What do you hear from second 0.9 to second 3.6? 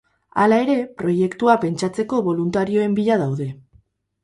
proiektua pentsatzeko boluntarioen bila daude.